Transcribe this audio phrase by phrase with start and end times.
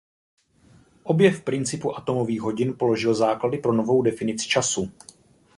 [1.03, 4.91] Objev principu atomových hodin položil základy pro novou definici času.